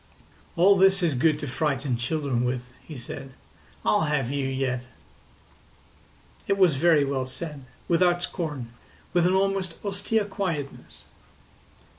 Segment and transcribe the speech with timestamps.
[0.55, 3.33] "All this is good to frighten children with," he said.
[3.85, 4.87] "I'll have you yet."
[6.47, 8.71] It was very well said, without scorn,
[9.13, 11.03] with an almost austere quietness.